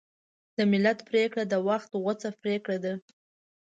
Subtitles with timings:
[0.57, 2.93] د ملت پرېکړه د وخت غوڅه پرېکړه ده.